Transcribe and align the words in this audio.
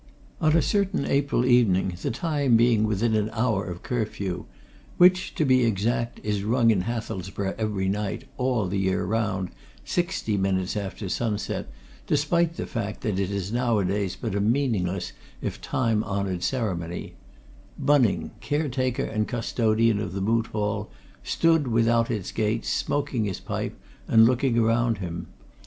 On 0.41 0.57
a 0.57 0.63
certain 0.63 1.05
April 1.05 1.45
evening, 1.45 1.95
the 2.01 2.09
time 2.09 2.57
being 2.57 2.85
within 2.85 3.13
an 3.13 3.29
hour 3.33 3.65
of 3.65 3.83
curfew 3.83 4.45
which, 4.97 5.35
to 5.35 5.45
be 5.45 5.63
exact, 5.63 6.19
is 6.23 6.41
rung 6.43 6.71
in 6.71 6.81
Hathelsborough 6.85 7.53
every 7.59 7.87
night, 7.87 8.23
all 8.35 8.65
the 8.67 8.79
year 8.79 9.05
round, 9.05 9.51
sixty 9.85 10.37
minutes 10.37 10.75
after 10.75 11.07
sunset, 11.07 11.67
despite 12.07 12.55
the 12.55 12.65
fact 12.65 13.01
that 13.01 13.19
it 13.19 13.29
is 13.29 13.53
nowadays 13.53 14.17
but 14.19 14.33
a 14.33 14.41
meaningless 14.41 15.13
if 15.39 15.61
time 15.61 16.03
honoured 16.03 16.41
ceremony 16.41 17.13
Bunning, 17.77 18.31
caretaker 18.39 19.03
and 19.03 19.27
custodian 19.27 19.99
of 19.99 20.13
the 20.13 20.19
Moot 20.21 20.47
Hall, 20.47 20.89
stood 21.21 21.67
without 21.67 22.09
its 22.09 22.31
gates, 22.31 22.69
smoking 22.69 23.25
his 23.25 23.39
pipe 23.39 23.79
and 24.07 24.25
looking 24.25 24.57
around 24.57 24.97
him. 24.97 25.27